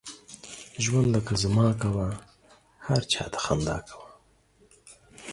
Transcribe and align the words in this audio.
ژوند 0.83 1.07
لکه 1.15 1.33
زما 1.43 1.67
کوه، 1.81 2.07
هر 2.87 3.01
چاته 3.11 3.39
خندا 3.45 3.77
کوه. 3.89 4.09